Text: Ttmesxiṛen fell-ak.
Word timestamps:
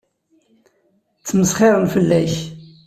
Ttmesxiṛen 1.19 1.85
fell-ak. 1.93 2.33